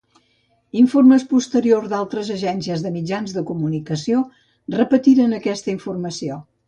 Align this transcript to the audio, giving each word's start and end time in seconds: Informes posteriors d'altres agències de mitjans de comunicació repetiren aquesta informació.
Informes 0.83 1.25
posteriors 1.33 1.91
d'altres 1.91 2.31
agències 2.35 2.85
de 2.85 2.93
mitjans 2.95 3.35
de 3.35 3.43
comunicació 3.53 4.23
repetiren 4.77 5.41
aquesta 5.43 5.75
informació. 5.77 6.41